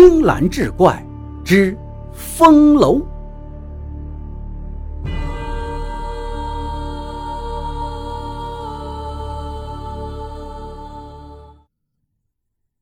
[0.00, 1.04] 青蓝志怪
[1.44, 1.76] 之
[2.12, 3.04] 风楼。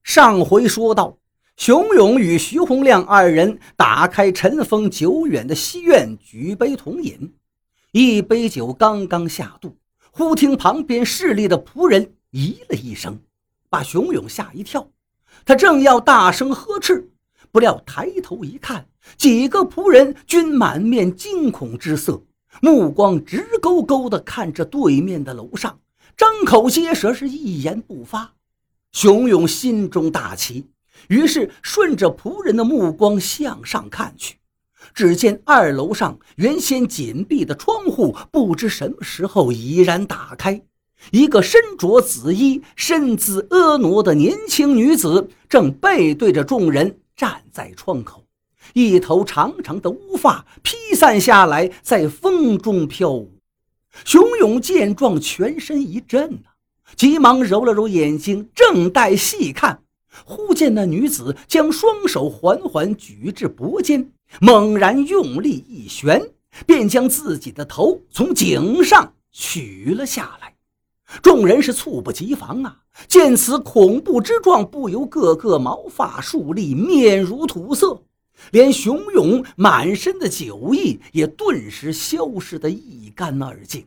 [0.02, 1.16] 上回说到，
[1.56, 7.32] 熊勇与徐洪亮二人打开尘封久远的西院，举杯同饮。
[7.92, 9.74] 一杯酒刚刚下肚，
[10.10, 13.18] 忽听旁边侍立的仆人咦了一声，
[13.70, 14.86] 把熊勇吓一跳。
[15.46, 17.08] 他正要大声呵斥，
[17.52, 22.20] 不料抬头一看，几个仆人均满面惊恐之色，
[22.60, 25.78] 目光直勾勾地看着对面的楼上，
[26.16, 28.32] 张口结舌，是一言不发。
[28.90, 30.66] 熊勇心中大奇，
[31.06, 34.38] 于是顺着仆人的目光向上看去，
[34.92, 40.60] 只见二楼上原先紧闭的窗户，不知什么时候已然打开。
[41.12, 48.24] 一个身着紫衣、身姿婀娜的年轻女子，正背对着众人站在窗口，
[48.74, 53.30] 一头长长的乌发披散下来，在风中飘舞。
[54.04, 56.50] 熊勇见状，全身一震呐，
[56.96, 59.82] 急忙揉了揉眼睛，正待细看，
[60.24, 66.30] 忽见那女子将双手缓缓举至脖间，猛然用力一旋，
[66.66, 70.55] 便将自己的头从颈上取了下来。
[71.22, 72.78] 众人是猝不及防啊！
[73.06, 78.02] 见此恐怖之状，不由个个毛发竖立，面如土色，
[78.50, 83.86] 连熊勇满身的酒意也顿时消失得一干二净。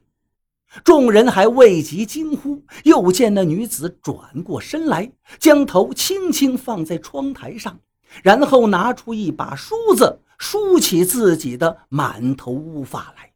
[0.83, 7.79] 众人还未及惊呼，又见那女子转过身来，将头轻轻放在窗台上，
[8.23, 13.28] 然后拿出一把梳子，梳起自己的满头乌发来。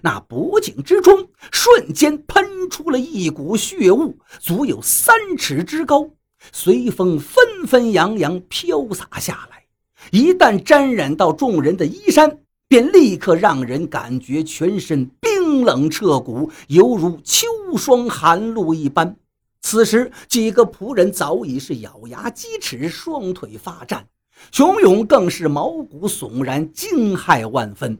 [0.00, 6.08] 那脖颈之中瞬间喷出了一股血雾，足有三尺之高，
[6.50, 9.64] 随风纷纷扬扬飘洒下来。
[10.10, 17.46] 一旦沾染到众人的衣衫，便立刻让人感觉全身冰冷彻骨，犹如秋
[17.76, 19.14] 霜寒露一般。
[19.60, 24.08] 此时，几个仆人早已是咬牙击齿，双腿发颤，
[24.50, 27.96] 熊勇更是毛骨悚然，惊骇万分。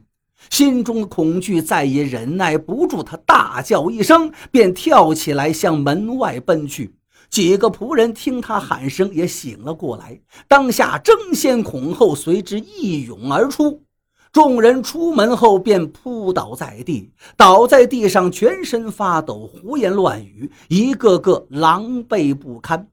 [0.50, 6.94] 心中的恐惧再也忍耐不住，他大叫一声，便跳起来向门外奔去。
[7.30, 13.82] 几个仆人听他喊声，也醒了过来，当下争先恐后，随之一涌而出。
[14.30, 22.88] 众人出门后便扑倒在地，倒在地上，全身发抖，胡言乱语，一个个狼狈不堪。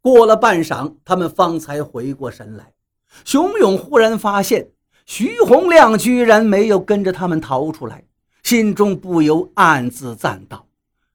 [0.00, 2.72] 过了半晌，他们方才回过神来。
[3.24, 4.71] 熊勇忽然发现。
[5.06, 8.04] 徐洪亮居然没有跟着他们逃出来，
[8.42, 10.66] 心中不由暗自赞道：“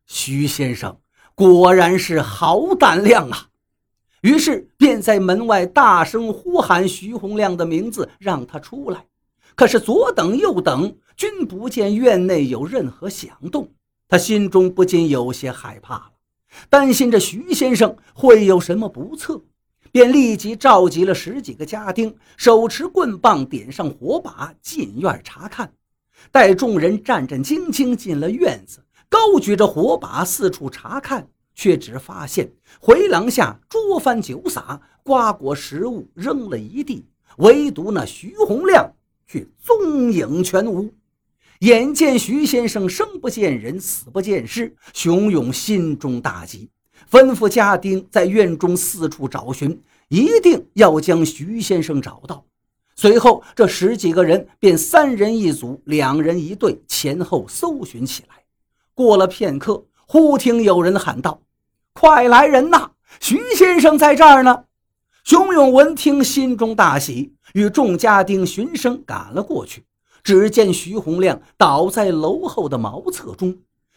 [0.05, 0.97] 徐先生
[1.35, 3.47] 果然是好胆量啊！”
[4.21, 9.05] 于是便在门外大声呼喊徐洪亮的名字，让他出来。
[9.55, 13.71] 可是左等右等，均不见院内有任何响动，
[14.07, 16.11] 他心中不禁有些害怕了，
[16.69, 19.41] 担心着徐先生会有什么不测。
[19.97, 25.73] 便立即召集了十几个家丁，手持棍棒，点上火把，进院查看。
[26.31, 37.03] 待众人战战兢兢进了院子，高举着火把四处查看，却只发现回廊下桌翻酒洒，瓜果食物扔了一地，
[37.37, 38.93] 唯独那徐洪亮
[39.25, 40.93] 却踪影全无。
[41.61, 46.69] 眼见徐先生生不见人，死不见尸，熊勇心中大急。
[47.09, 52.43] 吩咐家丁在院中四处找寻，一定要将徐先生找到。
[52.95, 58.35] 随后，这十几个人便三人一组，两人一队，前后搜寻起来。
[58.93, 61.39] 过了片刻，忽听有人喊道
[61.93, 62.91] ：“快来人呐！
[63.19, 64.63] 徐先生在这儿呢！”
[65.23, 69.83] 熊勇闻听，心中大喜，与众家丁循声赶了过去。
[70.23, 73.55] 只见徐洪亮倒在楼后的茅厕中，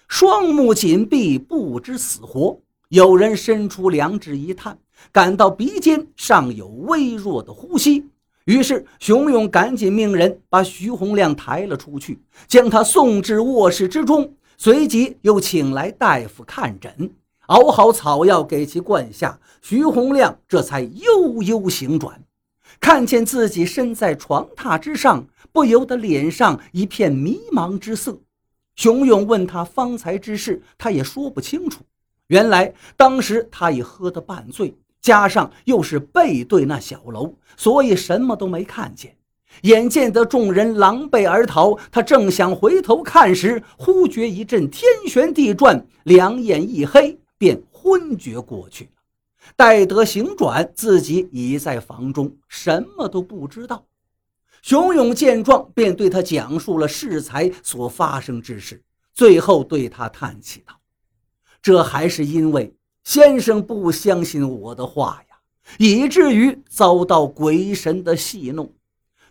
[0.09, 2.61] 双目紧闭，不知死活。
[2.91, 4.77] 有人伸出两指一探，
[5.13, 8.05] 感到鼻尖尚有微弱的呼吸，
[8.47, 17.13] 于是熊勇赶紧命人把徐洪亮抬了出去，将他送至卧室之中，随即又请来大夫看诊，
[17.47, 22.21] 熬好草药给其灌下，徐洪亮这才悠悠醒转，
[22.81, 28.19] 看见自己身在床榻之上，不由得脸上一片迷茫之色。
[28.75, 31.85] 熊勇问他方才之事，他也说不清楚。
[32.31, 39.17] 原来当时他已喝得半醉，加上又是背对那小楼，所以什么都没看见。
[39.63, 48.91] 眼见得众人狼狈而逃，他正想回头看时，忽觉一阵天旋地转，两眼一黑，便昏厥过去了。
[49.57, 53.85] 待得醒转，自己已在房中，什么都不知道。
[54.63, 58.81] 熊勇见状，便对他讲述了适才所发生之事，
[59.13, 60.75] 最后对他叹气道
[61.63, 62.75] ：“这还是因为
[63.05, 65.37] 先生不相信我的话呀，
[65.79, 68.73] 以至于遭到鬼神的戏弄。”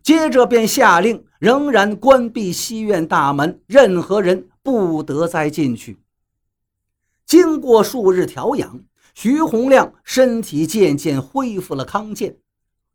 [0.02, 5.98] 接着便下令，仍然关闭西院大门，任何人不得再进去。
[7.26, 8.82] 经过数日调养，
[9.14, 12.38] 徐洪亮身体渐渐恢复了康健。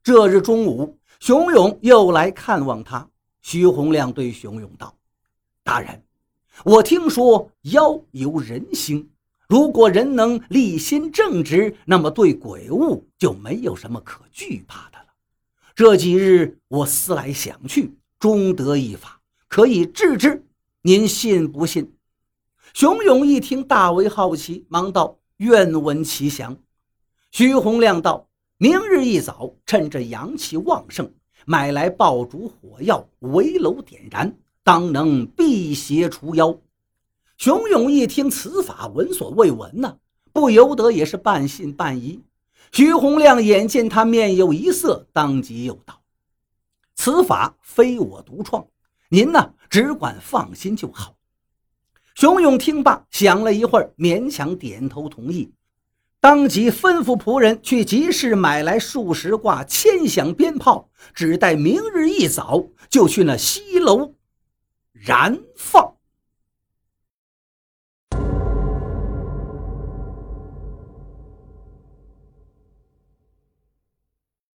[0.02, 3.08] 这日中午，熊勇又来看望他。
[3.42, 4.96] 徐洪亮对熊勇道
[5.62, 6.02] ：“大人，
[6.64, 9.10] 我听说妖有人形，
[9.48, 15.04] 如果人能立心正直，那么对鬼物就没有什么可惧怕的了。
[15.74, 20.44] 这几日我思来想去，终得一法可以治之，
[20.82, 21.94] 您信不信？”
[22.72, 26.56] 熊勇一听，大为好奇，忙道：“愿闻其详。”
[27.30, 31.12] 徐洪亮道：“明日一早，趁着阳气旺盛，
[31.44, 36.58] 买来爆竹火药，围楼点燃，当能辟邪除妖。”
[37.36, 39.96] 熊勇一听此法，闻所未闻呐，
[40.32, 42.22] 不由得也是半信半疑。
[42.72, 46.00] 徐洪亮眼见他面有一色，当即又道
[46.94, 48.66] ：“此法非我独创，
[49.08, 51.16] 您呢，只管放心就好。”
[52.14, 55.52] 熊勇听罢，想了一会儿，勉强点头同意，
[56.20, 64.14] 当即吩咐仆人去集市买来数十挂千响鞭炮，只待明日一早就去那西楼
[64.92, 65.96] 燃放。